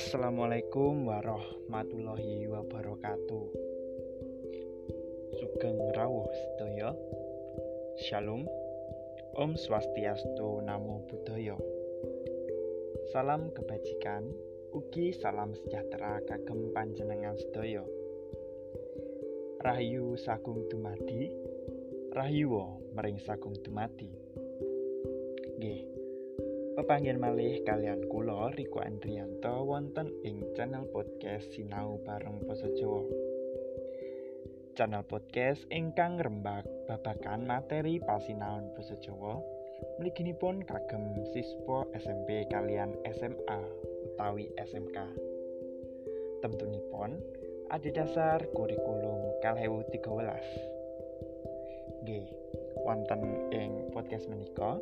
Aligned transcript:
Assalamualaikum 0.00 1.12
warahmatullahi 1.12 2.48
wabarakatuh. 2.48 3.44
Sugeng 5.36 5.76
rawuh 5.92 6.24
sedaya. 6.24 6.96
Shalom. 8.08 8.48
Om 9.36 9.60
Swastiastu 9.60 10.64
Namo 10.64 11.04
Buddhaya. 11.04 11.52
Salam 13.12 13.52
kebajikan, 13.52 14.24
ugi 14.72 15.12
salam 15.12 15.52
sejahtera 15.52 16.24
kagem 16.24 16.72
panjenengan 16.72 17.36
sedaya. 17.36 17.84
Rahayu 19.60 20.16
sagung 20.16 20.64
dumadi, 20.72 21.28
rahayu 22.16 22.48
mering 22.96 23.20
sagung 23.20 23.52
dumadi. 23.60 24.08
Nggih. 25.60 25.89
Pepanggen 26.80 27.20
malih 27.20 27.60
kalian 27.68 28.08
kula 28.08 28.56
Riko 28.56 28.80
Andrianto 28.80 29.68
wonten 29.68 30.08
ing 30.24 30.40
channel 30.56 30.88
podcast 30.88 31.52
Sinau 31.52 32.00
bareng 32.08 32.40
Basa 32.48 32.72
Jawa. 32.72 33.04
Channel 34.72 35.04
podcast 35.04 35.60
ingkang 35.68 36.16
rembak 36.16 36.64
babagan 36.88 37.44
materi 37.44 38.00
pasinaon 38.00 38.72
basa 38.72 38.96
Jawa 38.96 39.36
mliginipun 40.00 40.64
kagem 40.64 41.20
siswa 41.36 41.84
SMP 42.00 42.48
kalian 42.48 42.96
SMA 43.12 43.60
utawi 44.08 44.48
SMK. 44.56 44.96
Tentunipun 46.40 47.20
adhedhasar 47.76 48.48
kurikulum 48.56 49.36
2013. 49.44 50.00
Nggih, 52.08 52.24
wonten 52.88 53.52
ing 53.52 53.92
podcast 53.92 54.32
menika 54.32 54.80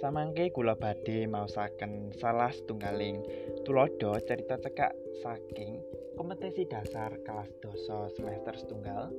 Samangke 0.00 0.48
kula 0.48 0.80
badhe 0.80 1.28
maosaken 1.28 2.16
salah 2.16 2.48
setunggaling 2.48 3.20
tulodo 3.68 4.16
cerita 4.24 4.56
cekak 4.56 4.96
saking 5.20 5.76
kompetisi 6.16 6.64
dasar 6.64 7.20
kelas 7.20 7.52
doso 7.60 8.08
semester 8.08 8.56
setunggal 8.56 9.12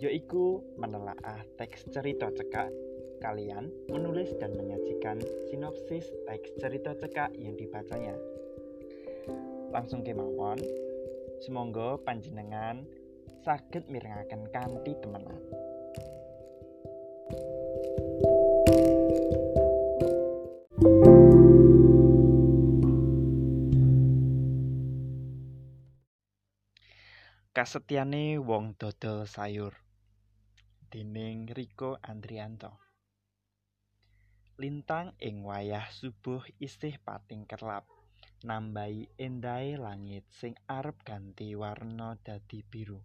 yaiku 0.00 0.64
menelaah 0.80 1.44
teks 1.60 1.84
cerita 1.92 2.32
cekak. 2.32 2.72
Kalian 3.20 3.68
menulis 3.92 4.32
dan 4.40 4.56
menyajikan 4.56 5.20
sinopsis 5.52 6.08
teks 6.24 6.56
cerita 6.56 6.96
cekak 6.96 7.36
yang 7.36 7.52
dibacanya. 7.52 8.16
Langsung 9.68 10.00
kemawon. 10.00 10.64
Semoga 11.44 12.00
panjenengan 12.00 12.88
saged 13.44 13.84
mirengaken 13.92 14.48
kanthi 14.48 14.96
temenan 14.96 15.44
Kasetyane 27.62 28.42
wong 28.42 28.74
dodol 28.74 29.22
sayur. 29.22 29.70
Dening 30.90 31.46
Riko 31.46 31.94
Andrianto. 32.02 32.74
Lintang 34.58 35.14
ing 35.22 35.46
wayah 35.46 35.86
subuh 35.86 36.42
isih 36.58 36.98
pating 37.06 37.46
kerlap 37.46 37.86
nambahi 38.42 39.14
endahe 39.14 39.78
langit 39.78 40.26
sing 40.34 40.58
arep 40.66 41.06
ganti 41.06 41.54
warna 41.54 42.18
dadi 42.18 42.66
biru. 42.66 42.98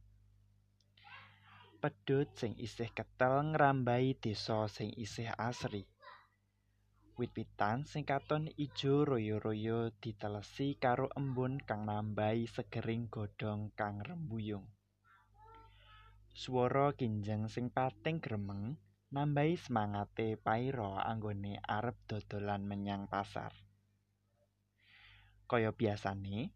Pedhut 1.77 2.33
sing 2.33 2.57
isih 2.57 2.89
ketel 2.97 3.53
ngrambahi 3.53 4.17
desa 4.17 4.65
sing 4.65 4.89
isih 4.97 5.37
asri 5.37 5.85
Wit-witan 7.17 7.81
sing 7.89 8.05
katon 8.05 8.45
ijo 8.61 9.01
royo-royo 9.01 9.89
ditelesi 9.89 10.77
karo 10.77 11.09
embun 11.17 11.57
kang 11.57 11.89
nambahi 11.89 12.45
segering 12.45 13.09
godhong 13.09 13.73
kang 13.73 14.05
rembuyung. 14.05 14.61
Swara 16.29 16.93
kinjeng 16.93 17.49
sing 17.49 17.73
pating 17.73 18.21
gremeng 18.21 18.77
nambahi 19.09 19.57
semangate 19.57 20.37
paira 20.37 21.01
anggone 21.09 21.57
arep 21.57 21.97
dodolan 22.05 22.61
menyang 22.69 23.09
pasar. 23.09 23.49
Kaya 25.49 25.73
biasane, 25.73 26.53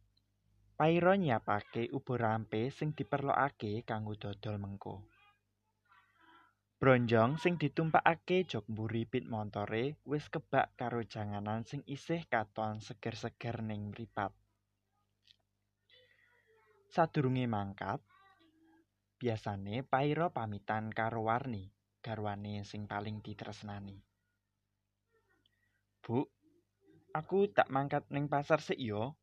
paira 0.77 1.17
nyiapake 1.17 1.89
ubur 1.89 2.21
rampe 2.21 2.69
sing 2.69 2.94
diperlokake 2.94 3.81
kanggo 3.81 4.13
dodol 4.13 4.61
mengko. 4.61 5.10
Bronjong 6.81 7.38
sing 7.38 7.62
ditumpakake 7.62 8.42
jok 8.50 8.66
mburi 8.66 9.06
pit 9.06 9.30
montore 9.30 10.02
wis 10.02 10.25
kebak 10.34 10.74
karo 10.74 11.06
janganan 11.06 11.62
sing 11.62 11.86
isih 11.86 12.25
katon 12.25 12.81
seger-seger 12.81 13.62
ning 13.62 13.94
mripat. 13.94 14.34
Sadurunge 16.90 17.46
mangkat, 17.46 18.02
biasane 19.22 19.86
Pairo 19.86 20.34
pamitan 20.34 20.90
karo 20.90 21.30
Warni, 21.30 21.69
garwane 22.02 22.66
sing 22.66 22.90
paling 22.90 23.22
ditresnani. 23.22 24.02
Bu, 26.02 26.25
aku 27.13 27.46
tak 27.53 27.69
mangkat 27.69 28.09
ning 28.09 28.25
pasar 28.25 28.58
sik 28.58 28.81
yo. 28.81 29.22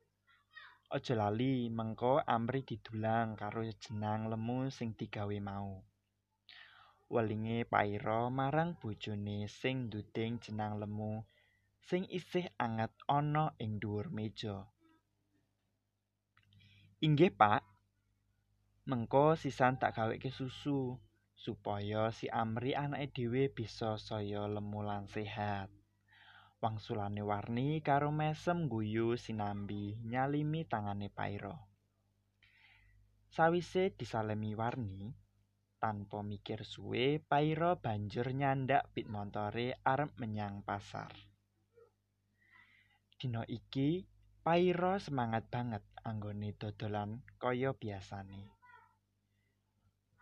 Aja 0.94 1.18
lali 1.18 1.66
mengko 1.74 2.22
amri 2.22 2.62
didulang 2.62 3.34
karo 3.34 3.66
jenang 3.66 4.30
lemu 4.30 4.70
sing 4.70 4.94
digawe 4.94 5.38
mau. 5.42 5.97
Welinge 7.08 7.64
paira 7.64 8.28
marang 8.28 8.76
bojone 8.80 9.48
sing 9.48 9.88
nduding 9.88 10.36
jenang 10.44 10.76
lemu 10.80 11.24
sing 11.88 12.04
isih 12.12 12.44
anget 12.60 12.92
ana 13.08 13.56
ing 13.56 13.80
dhuwur 13.80 14.12
meja. 14.12 14.68
Inggih, 17.00 17.32
Pak. 17.32 17.64
Mengko 18.84 19.38
sisan 19.40 19.80
tak 19.80 19.96
gaweke 19.96 20.28
susu 20.28 21.00
supaya 21.32 22.12
si 22.12 22.28
Amri 22.28 22.76
anake 22.76 23.08
dhewe 23.14 23.48
bisa 23.48 23.96
saya 23.96 24.44
lemu 24.44 24.80
lan 24.84 25.08
sehat. 25.08 25.72
Wangsulane 26.58 27.22
warni 27.22 27.78
karo 27.80 28.10
mesem 28.10 28.66
guyu 28.66 29.14
sinambi 29.14 29.96
nyalimi 30.02 30.66
tangane 30.66 31.08
Pairo. 31.08 31.56
Sawise 33.30 33.94
disalemi 33.94 34.58
warni, 34.58 35.14
tanpa 35.78 36.26
mikir 36.26 36.66
suwe 36.66 37.22
Pairo 37.22 37.78
banjur 37.78 38.34
nyandak 38.34 38.90
pit 38.90 39.06
montore 39.06 39.78
arep 39.86 40.10
menyang 40.18 40.66
pasar. 40.66 41.10
Dino 43.18 43.42
iki 43.46 44.02
Pairo 44.42 44.98
semangat 45.02 45.50
banget 45.50 45.82
anggone 46.06 46.54
dodolan 46.54 47.22
kaya 47.38 47.74
biasane. 47.74 48.58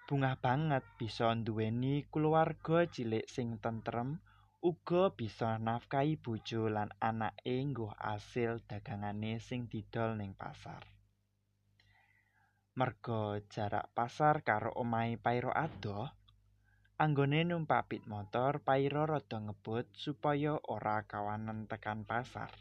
Bungah 0.06 0.38
banget 0.38 0.86
bisa 0.96 1.34
nduweni 1.34 2.06
keluarga 2.08 2.86
cilik 2.86 3.26
sing 3.26 3.58
tentrem 3.58 4.22
uga 4.62 5.12
bisa 5.12 5.58
nafkahi 5.58 6.16
bojo 6.18 6.70
lan 6.70 6.90
anake 7.02 7.58
nggo 7.70 7.92
asil 7.98 8.62
dagangane 8.64 9.42
sing 9.42 9.66
didol 9.66 10.14
ning 10.14 10.32
pasar. 10.32 10.95
Merga 12.76 13.40
jarak 13.48 13.88
pasar 13.96 14.44
karo 14.44 14.68
omahe 14.76 15.16
Pairo 15.16 15.48
adoh, 15.48 16.12
anggone 17.00 17.40
numpak 17.48 17.88
pit 17.88 18.04
motor 18.04 18.60
Pairo 18.60 19.08
rada 19.08 19.40
ngebut 19.40 19.96
supaya 19.96 20.60
ora 20.68 21.00
kawanen 21.08 21.64
tekan 21.64 22.04
pasar. 22.04 22.52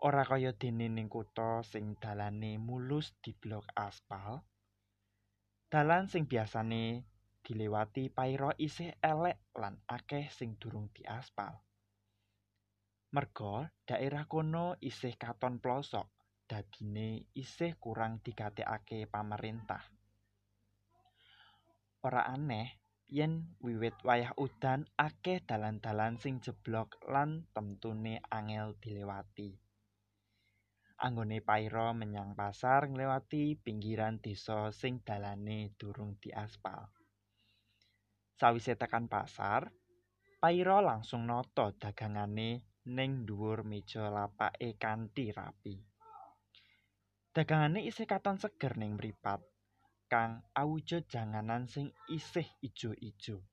Ora 0.00 0.24
kaya 0.24 0.56
dene 0.56 0.88
ning 0.88 1.12
kutha 1.12 1.60
sing 1.60 1.92
dalane 2.00 2.56
mulus 2.56 3.12
di 3.20 3.36
blok 3.36 3.68
aspal. 3.76 4.40
Dalan 5.68 6.08
sing 6.08 6.24
biasane 6.24 7.04
dilewati 7.44 8.08
Pairo 8.08 8.48
isih 8.56 8.96
elek 9.04 9.44
lan 9.60 9.76
akeh 9.84 10.32
sing 10.32 10.56
durung 10.56 10.88
diaspal. 10.96 11.60
Merga 13.12 13.68
daerah 13.84 14.24
kono 14.24 14.72
isih 14.80 15.20
katon 15.20 15.60
plosok 15.60 16.17
dadine 16.48 17.28
isih 17.36 17.76
kurang 17.76 18.24
digatekake 18.24 19.04
pamarentah. 19.04 19.84
Ora 22.00 22.24
aneh 22.24 22.80
yen 23.12 23.56
wiwit 23.60 24.00
wayah 24.00 24.32
udan 24.40 24.88
akeh 24.96 25.44
dalan-dalan 25.44 26.16
sing 26.16 26.40
jeblok 26.40 26.96
lan 27.04 27.44
temtune 27.52 28.24
angel 28.32 28.80
dilewati. 28.80 29.60
Anggone 30.98 31.38
paira 31.44 31.94
menyang 31.94 32.34
pasar 32.34 32.90
nglewati 32.90 33.54
pinggiran 33.54 34.18
desa 34.18 34.74
sing 34.74 34.98
dalane 35.04 35.76
durung 35.78 36.18
diaspal. 36.18 36.90
Sawise 38.34 38.74
tekan 38.74 39.06
pasar, 39.06 39.70
paira 40.42 40.82
langsung 40.82 41.22
noto 41.26 41.70
dagangane 41.78 42.82
ning 42.88 43.26
dhuwur 43.26 43.62
meja 43.62 44.10
lapake 44.10 44.74
kanthi 44.74 45.30
rapi. 45.30 45.97
Dagangane 47.38 47.86
isih 47.86 48.02
katon 48.02 48.34
seger 48.34 48.74
ning 48.74 48.98
mripat, 48.98 49.38
kang 50.10 50.42
awujud 50.58 51.06
janganan 51.06 51.70
sing 51.70 51.94
isih 52.10 52.42
ijo-ijo. 52.58 53.46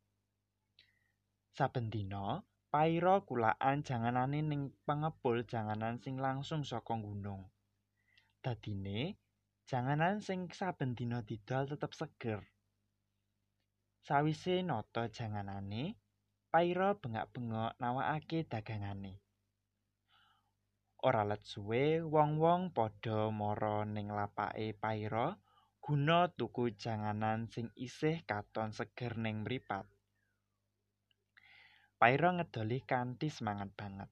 Saben 1.54 1.94
dina, 1.94 2.42
Paira 2.74 3.22
kulaan 3.22 3.86
janganane 3.86 4.42
ning 4.42 4.74
pengepul 4.90 5.46
janganan 5.46 6.02
sing 6.02 6.18
langsung 6.18 6.66
saka 6.66 6.98
gunung. 6.98 7.46
Dadine 8.42 9.22
janganan 9.70 10.18
sing 10.18 10.50
saben 10.50 10.98
dina 10.98 11.22
didol 11.22 11.70
tetep 11.70 11.94
seger. 11.94 12.42
Sawise 14.02 14.66
nata 14.66 15.14
janganane, 15.14 15.94
Paira 16.50 16.98
bengak-bengok 16.98 17.78
nawakake 17.78 18.50
dagangane. 18.50 19.25
Ora 21.06 21.22
let 21.22 21.46
suwe 21.46 22.02
wong-wong 22.02 22.74
padha 22.74 23.30
mara 23.30 23.86
ning 23.86 24.10
lapake 24.10 24.74
Paira 24.74 25.38
guna 25.78 26.34
tuku 26.34 26.74
janganan 26.74 27.46
sing 27.54 27.70
isih 27.78 28.26
katon 28.26 28.74
seger 28.74 29.14
ning 29.14 29.46
mripat. 29.46 29.86
Paira 32.02 32.34
ngedoli 32.34 32.82
kanthi 32.82 33.30
semangat 33.30 33.70
banget. 33.78 34.10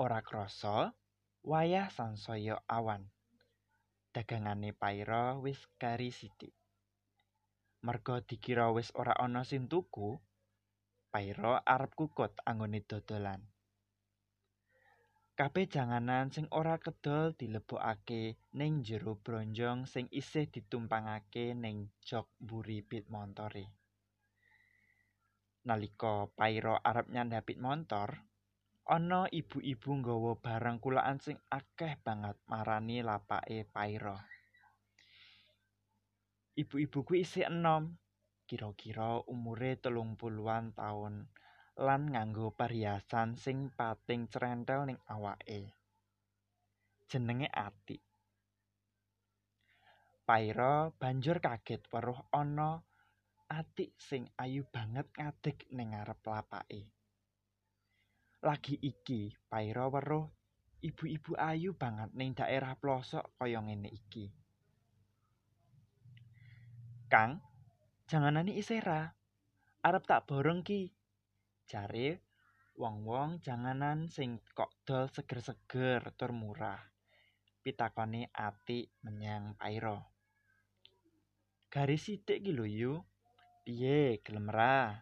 Ora 0.00 0.24
krasa, 0.24 0.96
wayah 1.44 1.92
sansaya 1.92 2.64
awan. 2.64 3.12
Dagangane 4.16 4.72
Paira 4.72 5.36
wis 5.36 5.60
kari 5.76 6.08
sithik. 6.08 6.56
Merga 7.84 8.24
dikira 8.24 8.72
wis 8.72 8.88
ora 8.96 9.12
ana 9.20 9.44
sing 9.44 9.68
tuku, 9.68 10.16
Paira 11.12 11.60
arep 11.60 11.92
kukut 11.92 12.32
anggone 12.48 12.80
dodolan. 12.88 13.44
Kabeh 15.40 15.72
janganan 15.72 16.28
sing 16.28 16.44
ora 16.52 16.76
kedol 16.76 17.32
dilebokake 17.32 18.36
ning 18.60 18.84
jero 18.84 19.16
bronjong 19.16 19.88
sing 19.88 20.04
isih 20.12 20.44
ditumpangake 20.52 21.56
ning 21.56 21.88
jok 22.04 22.28
mburi 22.44 22.84
pit 22.84 23.08
montore. 23.08 23.72
Nalika 25.64 26.28
Pairo 26.36 26.76
arep 26.84 27.08
nyandhapit 27.08 27.56
montor, 27.56 28.20
ana 28.84 29.32
ibu-ibu 29.32 30.04
nggawa 30.04 30.36
barang 30.44 30.76
kulaan 30.76 31.16
sing 31.24 31.40
akeh 31.48 31.96
banget 32.04 32.36
marani 32.44 33.00
lapake 33.00 33.64
Pairo. 33.64 34.20
Ibu-ibu 36.52 37.00
kuwi 37.00 37.24
isih 37.24 37.48
enom, 37.48 37.96
kira-kira 38.44 39.24
umure 39.24 39.80
telung 39.80 40.20
puluhan 40.20 40.76
taun 40.76 41.32
lan 41.78 42.10
nganggo 42.10 42.50
perhiasan 42.50 43.38
sing 43.38 43.70
pating 43.70 44.26
crentel 44.26 44.88
ning 44.88 44.98
awake. 45.06 45.70
Jenenge 47.06 47.46
Ati. 47.46 47.98
Pairo 50.26 50.94
banjur 50.94 51.42
kaget 51.42 51.86
weruh 51.90 52.22
ana 52.30 52.78
atik 53.50 53.98
sing 53.98 54.30
ayu 54.38 54.62
banget 54.62 55.10
ngadeg 55.18 55.58
ning 55.74 55.90
ngarep 55.90 56.22
lapake. 56.22 56.86
Lagi 58.40 58.78
iki, 58.78 59.34
Paira 59.50 59.90
weruh 59.90 60.30
ibu-ibu 60.80 61.36
ayu 61.36 61.76
banget 61.76 62.14
ning 62.16 62.32
daerah 62.32 62.72
pelosok 62.78 63.36
kaya 63.36 63.60
ngene 63.60 63.90
iki. 63.90 64.30
Kang, 67.10 67.42
janganane 68.06 68.54
isera. 68.54 69.10
Arep 69.82 70.06
tak 70.06 70.30
borong 70.30 70.62
ki. 70.62 70.99
Jare 71.70 72.18
wong-wong 72.82 73.38
janganan 73.46 74.10
sing 74.10 74.42
kok 74.58 74.74
dol 74.82 75.06
seger-seger 75.06 76.02
tur 76.18 76.34
murah. 76.34 76.82
Pitakone 77.62 78.26
ati 78.34 78.90
menyang 79.06 79.54
Paira. 79.54 79.94
Garis 81.70 82.10
sithik 82.10 82.42
ki 82.42 82.50
lho 82.50 82.66
yu. 82.66 82.94
Piye 83.62 84.18
gelem 84.26 84.50
ra? 84.50 84.98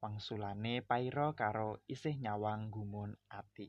Wangsulane 0.00 0.80
Paira 0.80 1.36
karo 1.36 1.84
isih 1.84 2.16
nyawang 2.16 2.72
gumun 2.72 3.12
ati. 3.28 3.68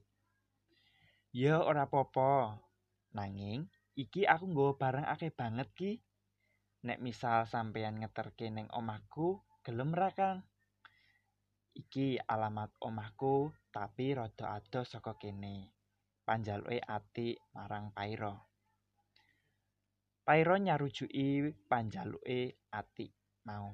Ya 1.35 1.59
ora 1.59 1.91
apa-apa. 1.91 2.55
Nanging 3.19 3.67
iki 3.99 4.23
aku 4.23 4.47
nggawa 4.47 4.79
barang 4.79 5.07
akeh 5.11 5.35
banget 5.35 5.67
ki. 5.75 5.91
Nek 6.87 7.03
misal 7.03 7.43
sampeyan 7.51 7.99
ngeterke 7.99 8.47
ning 8.47 8.71
omahku, 8.71 9.43
gelem 9.59 9.91
ra 9.91 10.07
Kang? 10.15 10.52
Iki 11.73 12.21
alamat 12.29 12.69
omahku, 12.85 13.49
tapi 13.73 14.13
rada 14.13 14.61
adoh 14.61 14.85
saka 14.85 15.17
kene. 15.17 15.73
Panjaluke 16.21 16.77
ati 16.77 17.33
marang 17.57 17.89
Paira. 17.89 18.37
Paira 20.23 20.55
nyarujuki 20.55 21.51
panjaluke 21.65 22.61
ati 22.69 23.09
mau. 23.49 23.73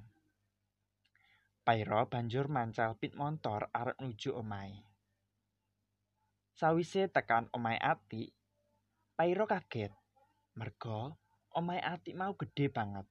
Paira 1.61 2.07
banjur 2.09 2.47
mancal 2.49 2.97
pit 2.97 3.13
montor 3.13 3.69
arep 3.69 3.99
nuju 4.01 4.33
omahe. 4.33 4.81
Sawise 6.55 7.05
tekan 7.11 7.45
omahe 7.53 7.77
Ati, 7.77 8.25
Paira 9.13 9.45
kaget. 9.45 9.93
Merga 10.57 11.13
omahe 11.53 11.83
Ati 11.83 12.17
mau 12.17 12.33
gedhe 12.33 12.73
banget. 12.73 13.05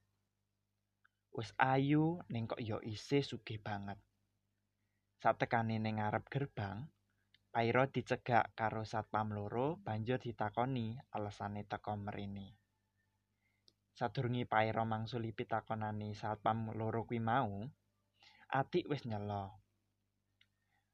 Wis 1.31 1.53
ayu 1.55 2.19
ning 2.27 2.49
kok 2.49 2.59
ya 2.59 2.81
isih 2.83 3.23
sugih 3.23 3.61
banget. 3.63 4.01
Satekane 5.19 5.83
ning 5.83 5.99
ngarep 5.99 6.31
gerbang, 6.31 6.87
Paira 7.51 7.83
dicegak 7.91 8.55
karo 8.55 8.87
satpam 8.87 9.35
loro 9.35 9.75
banjur 9.83 10.15
ditakoni 10.15 10.95
alesane 11.11 11.67
teko 11.67 11.99
mrene. 11.99 12.55
Sadurunge 13.91 14.47
Paira 14.47 14.87
mangsuli 14.87 15.35
pitakonane 15.35 16.15
satpam 16.15 16.71
loro 16.71 17.03
kuwi 17.03 17.19
mau, 17.19 17.67
Atik 18.47 18.87
wis 18.87 19.03
nyela. 19.03 19.51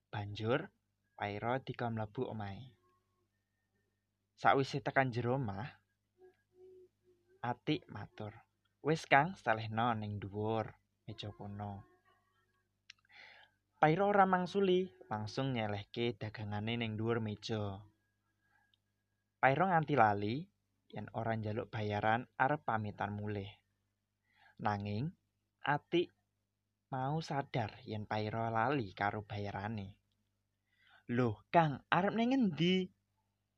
Banjur 0.09 0.73
Paira 1.13 1.61
dika 1.61 1.93
mlebu 1.93 2.25
omahe. 2.25 2.73
Sawise 4.41 4.81
tekan 4.81 5.13
jero 5.13 5.37
omah, 5.37 5.69
Atik 7.45 7.85
matur, 7.93 8.33
"Wis 8.81 9.05
Kang, 9.05 9.37
salehna 9.37 9.93
ning 9.93 10.17
dhuwur 10.17 10.73
meja 11.05 11.29
kono." 11.29 11.94
Paira 13.75 14.07
ora 14.07 14.23
mangsuli, 14.23 14.87
langsung 15.11 15.51
nyelehke 15.51 16.15
dagangane 16.15 16.79
ning 16.79 16.95
dhuwur 16.95 17.19
meja. 17.19 17.83
Paira 19.35 19.67
nganti 19.67 19.99
lali 19.99 20.47
yen 20.95 21.11
ora 21.11 21.35
njaluk 21.35 21.67
bayaran 21.67 22.23
arep 22.39 22.63
pamitan 22.63 23.11
mulih. 23.11 23.51
Nanging 24.63 25.11
Atik 25.59 26.07
mau 26.87 27.19
sadar 27.19 27.75
yen 27.83 28.07
Paira 28.07 28.47
lali 28.47 28.95
karo 28.95 29.27
bayarane. 29.27 29.99
Loh, 31.11 31.43
Kang, 31.51 31.83
arep 31.91 32.15
ning 32.15 32.31
endi? 32.31 32.87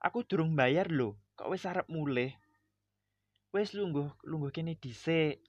Aku 0.01 0.25
durung 0.25 0.57
bayar 0.57 0.89
lho, 0.89 1.13
kok 1.37 1.53
wis 1.53 1.69
arep 1.69 1.85
mulih? 1.93 2.33
Wis 3.53 3.77
lungguh, 3.77 4.09
lungguh 4.25 4.49
kene 4.49 4.73
dhisik. 4.81 5.45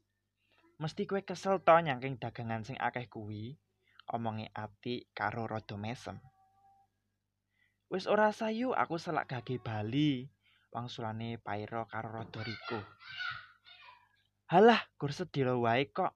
Mesti 0.76 1.08
kowe 1.08 1.24
kesel 1.24 1.64
to 1.64 1.72
nyangking 1.72 2.20
dagangan 2.20 2.68
sing 2.68 2.76
akeh 2.78 3.08
kuwi, 3.08 3.56
omongi 4.12 4.48
ati 4.52 5.08
karo 5.12 5.44
rada 5.44 5.76
mesem. 5.76 6.16
Wis 7.88 8.04
ora 8.04 8.32
sayu 8.36 8.76
aku 8.76 9.00
selak 9.00 9.32
gage 9.32 9.56
bali, 9.60 10.28
wangsulane 10.72 11.40
Paira 11.40 11.88
karo 11.88 12.20
rada 12.20 12.40
riko. 12.44 12.80
Halah, 14.52 14.80
gur 15.00 15.12
sedilo 15.12 15.60
wae 15.64 15.88
kok. 15.88 16.12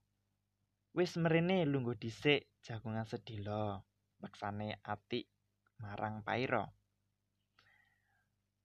Wis 0.92 1.16
mrene 1.16 1.64
lungguh 1.64 1.96
dhisik 1.96 2.48
jagungan 2.60 3.08
sedilo. 3.08 3.84
Maksane 4.20 4.80
ati 4.84 5.24
marang 5.80 6.20
Paira. 6.20 6.68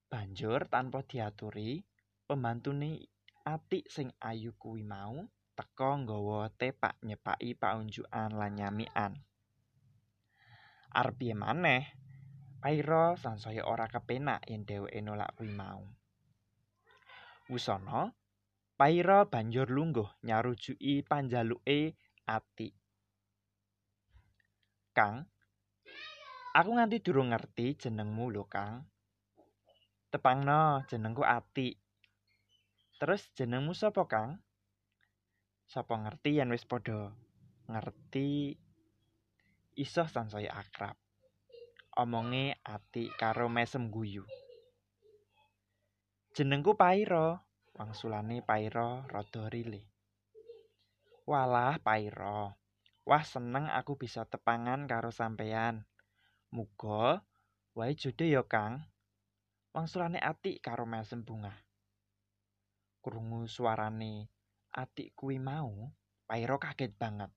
Banjur 0.08 0.68
tanpa 0.72 1.04
diaturi, 1.04 1.84
pembantune 2.24 3.08
ati 3.44 3.84
sing 3.88 4.12
ayu 4.20 4.52
kuwi 4.56 4.84
mau 4.84 5.24
teka 5.58 5.98
nggawa 5.98 6.54
tepak 6.54 6.94
nyepaki 7.02 7.58
paunjukan 7.58 8.30
lan 8.30 8.54
nyamikan. 8.54 9.18
Arep 10.94 11.18
piye 11.18 11.34
maneh? 11.34 11.82
Paira 12.62 13.18
sansaya 13.18 13.66
ora 13.66 13.90
kepenak 13.90 14.46
yen 14.46 14.62
dheweke 14.62 15.02
nolak 15.02 15.34
kuwi 15.34 15.50
mau. 15.50 15.82
Wusana, 17.50 18.14
Paira 18.78 19.26
banjur 19.26 19.66
lungguh 19.66 20.06
nyarujuki 20.22 21.02
panjaluke 21.02 21.98
ati. 22.22 22.70
Kang, 24.94 25.26
aku 26.54 26.70
nganti 26.74 27.02
durung 27.02 27.34
ngerti 27.34 27.74
jenengmu 27.74 28.30
lho, 28.30 28.46
Kang. 28.46 28.86
Tepangno, 30.08 30.82
jenengku 30.88 31.20
Ati. 31.20 31.76
Terus 32.98 33.30
jenengmu 33.36 33.76
sapa, 33.76 34.08
Kang? 34.08 34.40
Sapa 35.68 36.00
ngerti 36.00 36.40
yen 36.40 36.48
wis 36.48 36.64
padha 36.64 37.12
ngerti 37.68 38.56
iso 39.76 40.08
sansaya 40.08 40.56
akrab. 40.56 40.96
Omonge 41.92 42.56
Ati 42.64 43.12
karo 43.20 43.52
mesem 43.52 43.92
guyu. 43.92 44.24
Jenengku 46.32 46.72
Paira, 46.72 47.36
wangsulane 47.76 48.40
Paira 48.40 49.04
rada 49.12 49.44
rilih. 49.52 49.84
Walah 51.28 51.76
Paira. 51.84 52.56
Wah, 53.04 53.24
seneng 53.28 53.68
aku 53.68 54.00
bisa 54.00 54.24
tepangan 54.24 54.88
karo 54.88 55.12
sampeyan. 55.12 55.84
Muga 56.48 57.20
wae 57.76 57.92
jodoh 57.92 58.24
ya, 58.24 58.40
Kang. 58.48 58.88
Wangsulane 59.76 60.16
Atik 60.16 60.64
karo 60.64 60.88
mesem 60.88 61.20
bunga. 61.20 61.52
Krungu 63.04 63.44
suarane 63.44 64.37
Atik 64.78 65.18
kuwi 65.18 65.42
mau, 65.42 65.90
Pairo 66.30 66.54
kaget 66.62 66.94
banget. 66.94 67.34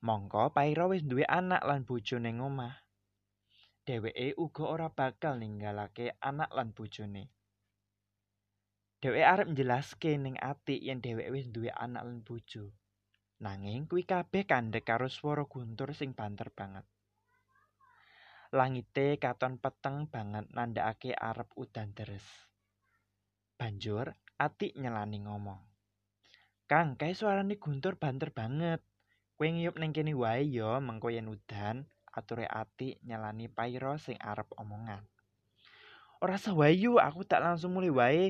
Mongko 0.00 0.48
Pairo 0.56 0.88
wis 0.88 1.04
duwe 1.04 1.28
anak 1.28 1.60
lan 1.68 1.84
bojo 1.84 2.16
ning 2.16 2.40
omah. 2.40 2.72
Dheweke 3.84 4.32
uga 4.40 4.64
ora 4.64 4.88
bakal 4.88 5.36
ninggalake 5.36 6.16
anak 6.24 6.48
lan 6.56 6.72
bojone. 6.72 7.28
Dheweke 9.04 9.26
arep 9.28 9.48
njelaske 9.52 10.16
ning 10.16 10.40
Atik 10.40 10.80
yen 10.80 11.04
dheweke 11.04 11.28
wis 11.28 11.52
duwe 11.52 11.68
anak 11.68 12.08
lan 12.08 12.24
bojo. 12.24 12.72
Nanging 13.44 13.84
kuwi 13.84 14.08
kabeh 14.08 14.48
kandhek 14.48 14.88
karo 14.88 15.12
swara 15.12 15.44
guntur 15.44 15.92
sing 15.92 16.16
banter 16.16 16.48
banget. 16.56 16.88
Langite 18.56 19.20
katon 19.20 19.60
peteng 19.60 20.08
banget 20.08 20.48
nandhakake 20.56 21.12
arep 21.12 21.52
udan 21.52 21.92
deres. 21.92 22.24
Banjur 23.60 24.16
Atik 24.36 24.76
nyelani 24.76 25.24
ngomong. 25.24 25.56
Kang, 26.68 26.92
kae 27.00 27.16
suarane 27.16 27.56
guntur 27.56 27.96
banter 27.96 28.28
banget. 28.28 28.84
Kowe 29.32 29.48
ngiyup 29.48 29.80
ning 29.80 29.96
kene 29.96 30.12
wae 30.12 30.44
ya 30.44 30.76
mengko 30.76 31.08
yen 31.08 31.32
udan, 31.32 31.88
ature 32.12 32.44
Atik 32.44 33.00
nyelani 33.00 33.48
Pairo 33.48 33.96
sing 33.96 34.20
arep 34.20 34.44
omongan. 34.60 35.08
Ora 36.20 36.36
sawayu, 36.36 37.00
aku 37.00 37.24
tak 37.24 37.40
langsung 37.40 37.72
mulai 37.76 37.92
wae. 37.92 38.24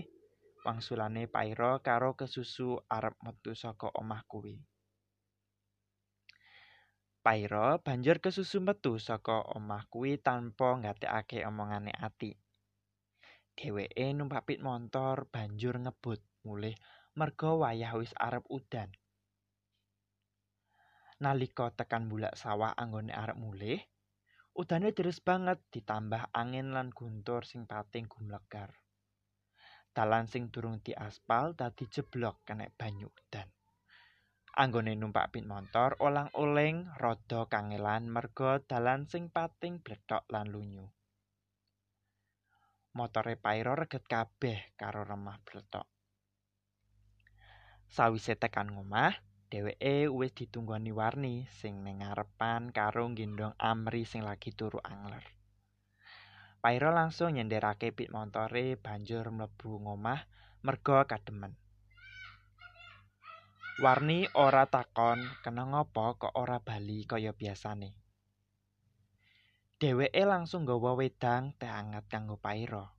Wangsulane 0.63 1.27
Pairo 1.27 1.83
karo 1.83 2.15
kesusu 2.15 2.79
arep 2.87 3.15
metu 3.27 3.55
saka 3.59 3.91
omah 3.91 4.23
kuwi. 4.31 4.63
Pairo 7.23 7.83
banjur 7.83 8.23
kesusu 8.23 8.63
metu 8.63 9.03
saka 9.03 9.43
omah 9.59 9.91
kuwi 9.91 10.23
tanpa 10.23 10.79
ngatekake 10.79 11.43
omongane 11.43 11.91
ati. 11.91 12.46
Dheweke 13.57 14.13
numpak 14.13 14.45
pit 14.45 14.61
montor 14.61 15.33
banjur 15.33 15.81
ngebut 15.81 16.21
mulih 16.45 16.77
merga 17.17 17.57
wayah 17.57 17.97
wis 17.97 18.13
arep 18.21 18.45
udan. 18.53 18.93
Nalika 21.25 21.73
tekan 21.73 22.13
bulak 22.13 22.37
sawah 22.37 22.77
anggone 22.77 23.17
arep 23.17 23.41
mulih, 23.41 23.81
udane 24.53 24.93
deres 24.93 25.25
banget 25.25 25.57
ditambah 25.73 26.29
angin 26.37 26.77
lan 26.77 26.93
guntur 26.93 27.49
sing 27.49 27.65
pating 27.65 28.05
gumlegar. 28.05 28.77
Dalan 29.97 30.29
sing 30.29 30.53
durung 30.53 30.85
diaspal 30.85 31.57
dadi 31.57 31.89
jeblok 31.89 32.45
kena 32.45 32.69
banyu 32.77 33.09
udan. 33.09 33.49
Anggone 34.61 34.93
numpak 34.93 35.33
pit 35.33 35.49
motor 35.49 35.97
olang-oling 36.05 36.93
rada 37.01 37.49
kangelan 37.49 38.13
merga 38.13 38.61
dalan 38.61 39.09
sing 39.09 39.33
pating 39.33 39.81
blethok 39.81 40.29
lan 40.29 40.53
lunyu. 40.53 40.96
Motore 42.97 43.37
Pairo 43.37 43.77
reget 43.77 44.09
kabeh 44.09 44.73
karo 44.81 45.05
remah 45.05 45.37
blethok. 45.45 45.85
Sawise 47.93 48.41
tekan 48.41 48.73
ngomah, 48.73 49.13
dheweke 49.53 50.09
wis 50.09 50.33
ditunggoni 50.33 50.97
warni 50.97 51.45
sing 51.61 51.85
ning 51.85 52.01
ngarepan 52.01 52.73
karo 52.73 53.05
gendong 53.13 53.53
Amri 53.61 54.09
sing 54.09 54.25
lagi 54.25 54.49
turu 54.49 54.81
angler. 54.81 55.21
Pairo 56.65 56.89
langsung 56.89 57.37
nyenderake 57.37 57.93
pit 57.93 58.09
montore 58.09 58.81
banjur 58.81 59.29
mlebu 59.29 59.77
ngomah 59.85 60.25
merga 60.65 61.05
kademen. 61.05 61.53
Warni 63.85 64.25
ora 64.33 64.65
takon 64.65 65.21
kena 65.45 65.69
ngopo 65.69 66.17
kok 66.17 66.33
ora 66.33 66.65
bali 66.65 67.05
kaya 67.05 67.37
biasane. 67.37 68.06
Dheweke 69.77 70.25
langsung 70.25 70.65
nggawa 70.65 70.97
wedang 70.97 71.53
teh 71.61 71.69
anget 71.69 72.09
kanggo 72.09 72.41
Pairo. 72.41 72.97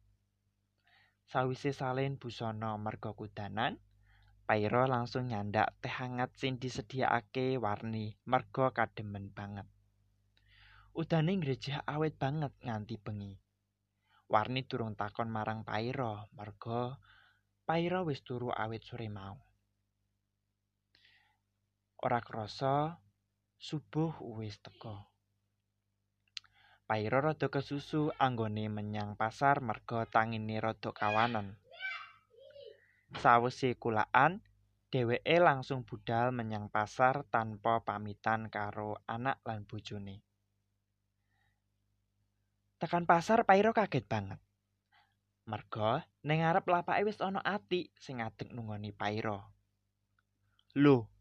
Sawise 1.26 1.74
salin 1.74 2.22
busana 2.22 2.78
merga 2.78 3.18
kudanan, 3.18 3.82
Pairo 4.46 4.86
langsung 4.86 5.26
nyandak 5.26 5.74
teh 5.82 5.90
hangat 5.90 6.38
sing 6.38 6.62
disediakake 6.62 7.58
Warni 7.58 8.14
merga 8.30 8.70
kademen 8.78 9.34
banget. 9.34 9.66
Udane 10.94 11.34
ngrejeh 11.42 11.82
awet 11.90 12.14
banget 12.22 12.54
nganti 12.62 13.02
bengi. 13.02 13.34
Warni 14.30 14.62
durung 14.62 14.94
takon 14.94 15.34
marang 15.34 15.66
Pairo 15.66 16.30
merga 16.38 17.02
Pairo 17.66 18.06
wis 18.06 18.22
turu 18.22 18.54
awet 18.54 18.86
sore 18.86 19.10
mau. 19.10 19.34
ora 22.06 22.22
krasa 22.22 23.02
subuh 23.58 24.14
wis 24.38 24.62
teka. 24.62 25.17
Pairo 26.88 27.20
rada 27.20 27.52
kesusu 27.52 28.16
anggone 28.16 28.72
menyang 28.72 29.20
pasar 29.20 29.60
merga 29.60 30.08
tangine 30.08 30.56
rada 30.64 30.96
kawanen. 30.96 31.60
Sawise 33.20 33.76
kulaan, 33.76 34.40
dheweke 34.88 35.36
langsung 35.44 35.84
budal 35.84 36.32
menyang 36.32 36.72
pasar 36.72 37.28
tanpa 37.28 37.84
pamitan 37.84 38.48
karo 38.48 39.04
anak 39.04 39.44
lan 39.44 39.68
bojone. 39.68 40.24
Tekan 42.80 43.04
pasar 43.04 43.44
Pairo 43.44 43.76
kaget 43.76 44.08
banget. 44.08 44.40
Merga 45.44 46.08
ning 46.24 46.40
ngarep 46.40 46.72
lapake 46.72 47.04
wis 47.04 47.20
ana 47.20 47.44
ati 47.44 47.92
sing 48.00 48.24
adek 48.24 48.56
nungoni 48.56 48.96
Pairo. 48.96 49.44
Loh, 50.80 51.12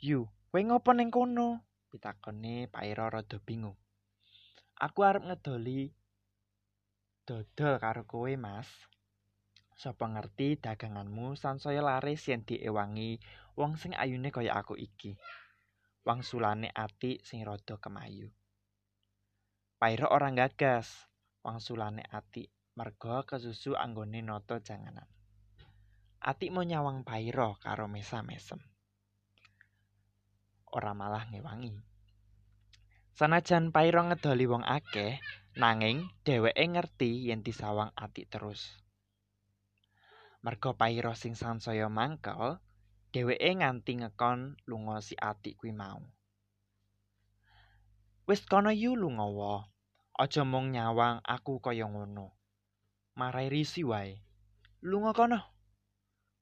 Yu, 0.00 0.24
kowe 0.48 0.60
ngopo 0.64 0.96
ning 0.96 1.12
kono? 1.12 1.60
pitakone 1.92 2.72
Pairo 2.72 3.04
rada 3.12 3.36
bingung. 3.36 3.76
Aku 4.80 5.04
arep 5.04 5.28
ngedoli 5.28 5.92
dodol 7.28 7.76
karo 7.76 8.08
kowe, 8.08 8.32
Mas. 8.40 8.68
Sapa 9.76 10.08
ngerti 10.08 10.56
daganganmu 10.56 11.36
sansaya 11.36 11.84
laris 11.84 12.28
yen 12.28 12.44
diewangi 12.48 13.20
wong 13.56 13.76
sing 13.76 13.92
ayune 13.96 14.32
kaya 14.32 14.56
aku 14.56 14.80
iki. 14.80 15.20
Wangsulane 16.08 16.72
ati 16.72 17.20
sing 17.20 17.44
rada 17.44 17.76
kemayu. 17.76 18.32
Pairo 19.76 20.08
ora 20.08 20.32
gagas. 20.32 20.88
Wangsulane 21.44 22.04
ati 22.08 22.48
merga 22.76 23.24
kesusu 23.28 23.76
anggone 23.76 24.24
noto 24.24 24.60
janganan. 24.60 25.08
Ati 26.20 26.52
mau 26.52 26.64
nyawang 26.64 27.04
Pairo 27.04 27.56
karo 27.60 27.88
mesa-mesem. 27.88 28.60
ora 30.70 30.94
malah 30.94 31.26
ngewangi. 31.30 31.89
Sanajan 33.16 33.74
Pairo 33.74 34.06
ngedoli 34.06 34.46
wong 34.46 34.62
akeh, 34.62 35.18
nanging 35.58 36.08
dheweke 36.22 36.62
ngerti 36.62 37.28
yen 37.28 37.42
disawang 37.42 37.90
ati 37.98 38.22
terus. 38.24 38.80
Merga 40.40 40.72
Pairo 40.72 41.12
sing 41.12 41.34
sansaya 41.34 41.90
mangkel, 41.90 42.62
dheweke 43.12 43.50
nganti 43.60 44.00
ngekon 44.00 44.56
lunga 44.70 45.02
si 45.02 45.18
ati 45.18 45.58
kuwi 45.58 45.74
mau. 45.74 46.00
Wis 48.30 48.46
kono 48.46 48.70
yu 48.70 48.94
lunga 48.94 49.26
wa. 49.26 49.66
Aja 50.20 50.44
mung 50.44 50.70
nyawang 50.70 51.18
aku 51.24 51.64
kaya 51.64 51.88
ngono. 51.88 52.36
Marai 53.18 53.48
risi 53.50 53.82
wae. 53.82 54.20
Lunga 54.86 55.16
kono. 55.16 55.40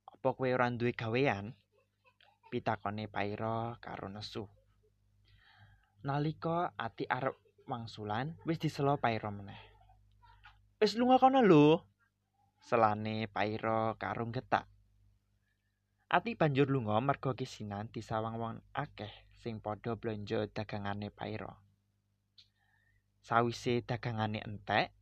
Apa 0.05 0.35
kowe 0.35 0.51
ora 0.51 0.67
duwe 0.69 0.93
gawean? 0.93 1.55
pitakone 2.51 3.07
Pairo 3.09 3.77
karo 3.81 4.11
nesu. 4.11 4.58
Nalika 6.07 6.71
ati 6.79 7.11
arep 7.11 7.35
wangsulan, 7.67 8.39
wis 8.47 8.63
diselo 8.63 8.95
Pairo 9.03 9.35
meneh. 9.35 9.59
Wis 10.79 10.95
lunga 10.95 11.19
kono 11.19 11.43
lho. 11.43 11.83
Selane 12.63 13.27
Pairo 13.27 13.99
karo 13.99 14.23
getak. 14.31 14.71
Ati 16.07 16.39
banjur 16.39 16.71
lunga 16.71 17.03
merga 17.03 17.35
kisinan 17.35 17.91
disawang 17.91 18.39
wong 18.39 18.57
akeh 18.73 19.11
sing 19.43 19.59
padha 19.59 19.99
blanja 19.99 20.47
dagangane 20.47 21.11
Pairo. 21.11 21.59
Sawise 23.19 23.83
dagangane 23.83 24.39
entek, 24.47 24.95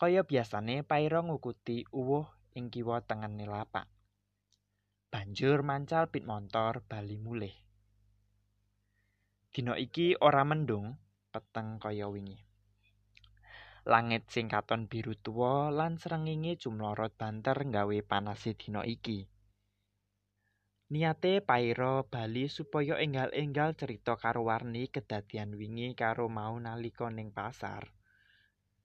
kaya 0.00 0.24
biasane 0.24 0.80
Pairo 0.80 1.20
ngukuti 1.28 1.84
uwuh 1.92 2.24
ing 2.56 2.72
kiwa 2.72 3.04
tengene 3.04 3.44
lapak. 3.44 3.84
banjur 5.12 5.64
mancal 5.64 6.12
pit 6.12 6.24
montor 6.28 6.84
bali 6.84 7.16
mulih. 7.16 7.65
Dina 9.56 9.72
iki 9.72 10.12
ora 10.20 10.44
mendung, 10.44 11.00
peteng 11.32 11.80
kaya 11.80 12.12
wingi. 12.12 12.36
Langit 13.88 14.28
sing 14.28 14.52
katon 14.52 14.84
biru 14.84 15.16
tuwa 15.16 15.72
lan 15.72 15.96
srengenge 15.96 16.60
cumlorot 16.60 17.16
banter 17.16 17.56
nggawe 17.64 17.96
panase 18.04 18.52
dina 18.52 18.84
iki. 18.84 19.24
Niate 20.92 21.40
Pairo 21.40 22.04
bali 22.04 22.52
supaya 22.52 23.00
enggal-enggal 23.00 23.72
cerita 23.80 24.20
karo 24.20 24.44
Warni 24.44 24.92
kedadian 24.92 25.56
wingi 25.56 25.96
karo 25.96 26.28
mau 26.28 26.52
nalika 26.60 27.08
ning 27.08 27.32
pasar. 27.32 27.88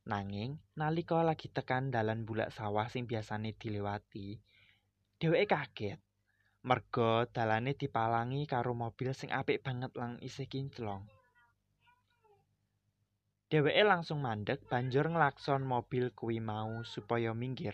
Nanging 0.08 0.56
nalika 0.80 1.20
lagi 1.20 1.52
tekan 1.52 1.92
dalan 1.92 2.24
bulak 2.24 2.48
sawah 2.48 2.88
sing 2.88 3.12
biasane 3.12 3.60
dilewati, 3.60 4.40
dheweke 5.20 5.52
kaget 5.52 6.00
Merga 6.62 7.26
dalane 7.26 7.74
dipalangi 7.74 8.46
karo 8.46 8.78
mobil 8.78 9.18
sing 9.18 9.34
apik 9.34 9.66
banget 9.66 9.90
lang 9.98 10.22
isih 10.22 10.46
kinclong. 10.46 11.02
Dheweke 13.50 13.84
langsung 13.84 14.22
mandek 14.22 14.64
banjur 14.70 15.10
nglakson 15.10 15.66
mobil 15.66 16.14
kuwi 16.14 16.38
mau 16.38 16.86
supaya 16.86 17.34
minggir. 17.34 17.74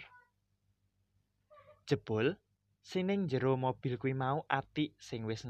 Jebul, 1.84 2.40
sining 2.80 3.28
jero 3.28 3.60
mobil 3.60 4.00
kuwi 4.00 4.16
mau 4.16 4.48
atik 4.48 4.96
sing 4.98 5.28
wis 5.28 5.44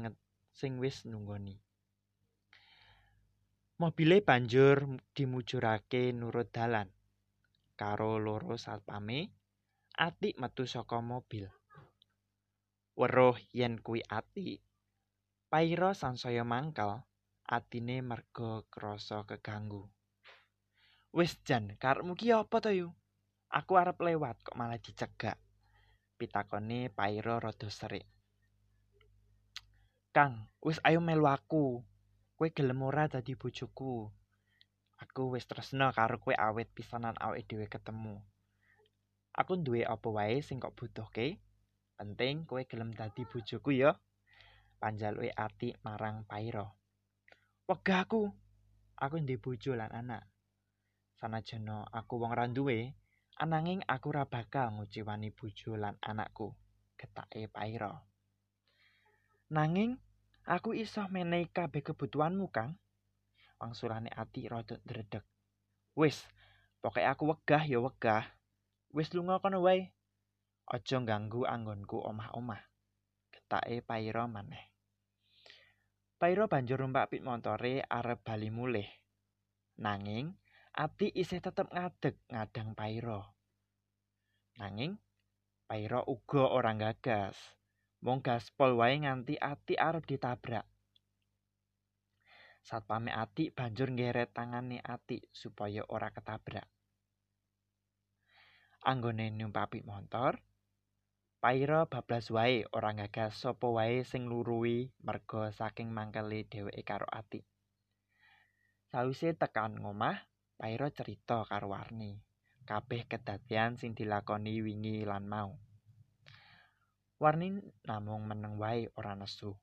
sing 0.52 0.82
wis 0.82 1.06
nunggoni. 1.06 1.56
Mobile 3.78 4.18
banjur 4.26 4.98
dimujurake 5.14 6.10
nurut 6.10 6.50
dalan. 6.50 6.90
Karo 7.78 8.18
loro 8.18 8.58
satpame, 8.58 9.30
atik 9.94 10.34
metu 10.42 10.66
saka 10.66 10.98
mobil. 10.98 11.46
Weruh 12.98 13.38
yen 13.54 13.78
kuwi 13.78 14.02
atik, 14.10 14.58
Pairo 15.46 15.94
sansaya 15.94 16.42
mangkal, 16.42 17.06
atine 17.46 18.02
merga 18.02 18.66
krasa 18.74 19.22
keganggu. 19.22 19.86
Wis 21.14 21.38
jan, 21.46 21.78
karepmu 21.78 22.18
ki 22.18 22.34
apa 22.34 22.58
to 22.58 22.74
yu? 22.74 22.90
Aku 23.54 23.78
arep 23.78 24.02
lewat 24.02 24.42
kok 24.42 24.58
malah 24.58 24.82
dicegak. 24.82 25.38
Pitakone 26.18 26.90
Pairo 26.90 27.38
rada 27.38 27.70
serik. 27.70 28.10
Kang, 30.10 30.50
wis 30.58 30.82
ayo 30.82 30.98
melu 30.98 31.30
aku. 31.30 31.86
kowe 32.34 32.50
gelem 32.50 32.82
ora 32.82 33.06
dadi 33.06 33.38
bojoku. 33.38 34.10
Aku 34.98 35.38
wis 35.38 35.46
tresna 35.46 35.94
karo 35.94 36.18
kowe 36.18 36.34
awet 36.34 36.66
pisanan 36.74 37.14
awake 37.22 37.46
dhewe 37.46 37.70
ketemu. 37.70 38.18
Aku 39.38 39.54
duwe 39.54 39.86
apa 39.86 40.10
wae 40.10 40.42
sing 40.42 40.58
kok 40.58 40.74
butuhke. 40.74 41.38
Penting 41.98 42.46
kowe 42.46 42.62
gelem 42.62 42.94
dadi 42.94 43.26
bojoku 43.26 43.74
ya. 43.74 43.90
Panjaluke 44.78 45.34
ati 45.34 45.74
marang 45.82 46.22
Pairo. 46.22 46.78
Wegah 47.66 48.06
aku. 48.06 48.30
Ndek 48.98 49.42
bojo 49.42 49.74
lan 49.74 49.90
anak. 49.90 50.22
Sanajana 51.18 51.82
aku 51.90 52.22
wong 52.22 52.30
ra 52.30 52.46
duwe, 52.46 52.94
ananging 53.42 53.82
aku 53.90 54.14
ora 54.14 54.22
bakal 54.26 54.78
nguciwani 54.78 55.34
bojo 55.34 55.74
lan 55.74 55.98
anakku. 55.98 56.54
Getake 56.94 57.50
Pairo. 57.50 58.06
Nanging 59.50 59.98
Aku 60.48 60.72
iso 60.72 61.04
menehi 61.12 61.44
kabeh 61.52 61.84
kebutuhanmu, 61.84 62.48
Kang. 62.48 62.80
Wangsulane 63.60 64.08
ati 64.08 64.48
rada 64.48 64.80
ndredeg. 64.80 65.20
Wis, 65.92 66.24
pokoke 66.80 67.04
aku 67.04 67.28
wegah 67.28 67.68
ya 67.68 67.84
wegah. 67.84 68.24
Wis 68.96 69.12
lunga 69.12 69.44
kono 69.44 69.60
wae. 69.60 69.92
Aja 70.68 71.00
ganggu 71.00 71.48
anggonku 71.48 71.96
omah-omah. 71.96 72.60
Getake 73.32 73.80
Pairo 73.80 74.28
maneh. 74.28 74.68
Pairo 76.20 76.44
banjur 76.44 76.84
numpak 76.84 77.08
pit 77.08 77.24
montore 77.24 77.80
arep 77.88 78.20
bali 78.20 78.52
mulih. 78.52 78.84
Nanging 79.80 80.36
ati 80.76 81.08
isih 81.08 81.40
tetep 81.40 81.72
ngadeg 81.72 82.20
ngadang 82.28 82.76
Pairo. 82.76 83.32
Nanging 84.60 85.00
Pairo 85.64 86.04
uga 86.04 86.52
ora 86.52 86.76
gagas. 86.76 87.40
Wong 88.04 88.20
gaspol 88.20 88.76
wae 88.76 89.00
nganti 89.00 89.40
ati 89.40 89.72
arep 89.72 90.04
ditabrak. 90.04 90.68
Satpame 92.60 93.08
ati 93.08 93.48
banjur 93.48 93.88
ngeret 93.88 94.36
tangane 94.36 94.84
ati 94.84 95.24
supaya 95.32 95.80
ora 95.88 96.12
ketabrak. 96.12 96.68
Anggone 98.84 99.32
nyumpapi 99.32 99.80
motor, 99.82 100.47
Pairo 101.38 101.86
bablas 101.86 102.34
wae 102.34 102.66
ora 102.74 102.90
gagas 102.98 103.38
sapa 103.38 103.70
wae 103.70 104.02
sing 104.02 104.26
luruhi 104.26 104.90
merga 105.06 105.54
saking 105.54 105.94
mangkele 105.94 106.42
dheweke 106.50 106.82
karo 106.82 107.06
ati. 107.06 107.46
Sawise 108.90 109.38
tekan 109.38 109.78
ngomah, 109.78 110.18
Pairo 110.58 110.90
cerita 110.90 111.46
karo 111.46 111.70
Warni. 111.70 112.18
Kabeh 112.66 113.06
kedadian 113.06 113.78
sing 113.78 113.94
dilakoni 113.94 114.58
wingi 114.66 115.06
lan 115.06 115.30
mau. 115.30 115.54
Warni 117.22 117.62
namung 117.86 118.26
meneng 118.26 118.58
wae 118.58 118.90
ora 118.98 119.14
nesu. 119.14 119.54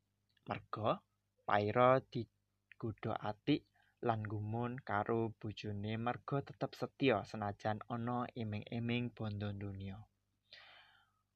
Merga 0.47 1.03
Paira 1.43 1.99
digodha 1.99 3.19
atik 3.19 3.67
lan 3.99 4.23
gumun 4.23 4.79
karo 4.79 5.35
bojone 5.35 5.99
merga 5.99 6.39
tetep 6.39 6.71
setya 6.71 7.27
senajan 7.27 7.83
ana 7.91 8.23
iming-iming 8.31 9.11
bondo 9.11 9.51
dunya. 9.51 9.99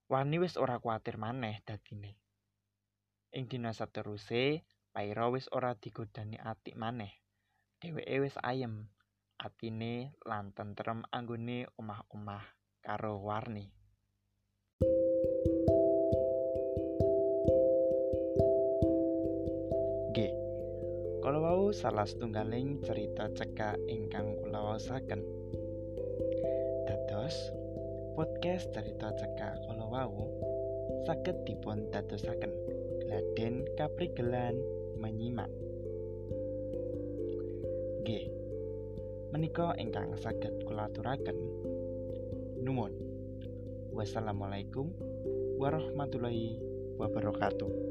Warni 0.09 0.41
wis 0.41 0.57
ora 0.57 0.81
kuatir 0.81 1.21
maneh 1.21 1.61
dadine. 1.61 2.17
Ing 3.37 3.45
dina 3.45 3.71
sateruse, 3.77 4.65
Paira 4.89 5.29
wis 5.29 5.45
ora 5.53 5.77
digodani 5.77 6.41
atik 6.41 6.73
maneh. 6.73 7.13
Dheweke 7.77 8.17
wis 8.25 8.35
ayem 8.41 8.89
atine 9.37 10.17
lan 10.25 10.49
tentrem 10.57 11.05
anggone 11.13 11.69
omah-omah 11.77 12.43
karo 12.81 13.21
Warni. 13.21 13.79
Kalau 21.29 21.45
wau 21.45 21.69
salah 21.69 22.09
setunggaling 22.09 22.81
cerita 22.81 23.29
cekak 23.29 23.77
ingkang 23.85 24.33
kula 24.41 24.65
waosaken. 24.65 25.21
Dados 26.89 27.58
podcast 28.19 28.67
cerita 28.75 29.15
cekak 29.15 29.63
kalau 29.63 29.95
wau 29.95 30.27
saged 31.07 31.39
dipun 31.47 31.87
dadosaken 31.87 32.51
gladen 32.99 33.63
kaprigelan 33.79 34.59
menyimak. 34.99 35.47
G. 38.03 38.27
Menika 39.31 39.71
ingkang 39.79 40.19
saged 40.19 40.51
kula 40.67 40.91
aturaken. 40.91 41.39
Nuwun. 42.59 42.91
Wassalamualaikum 43.95 44.91
warahmatullahi 45.55 46.59
wabarakatuh. 46.99 47.88